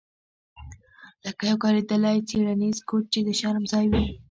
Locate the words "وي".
3.91-4.03